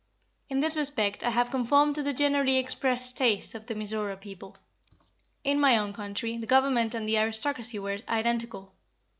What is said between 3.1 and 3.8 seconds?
taste of the